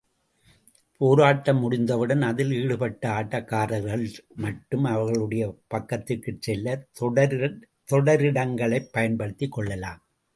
[1.01, 4.05] போராட்டம் முடிந்தவுடன், அதில் ஈடுபட்ட ஆட்டக்காரர்கள்
[4.35, 5.59] மட்டும் அவரவர்களுடைய
[5.67, 6.87] பக்கத்திற்குச் செல்ல,
[7.89, 10.01] தொடரிடங்களைப் பயன்படுத்திக் கொள்ளலாம்.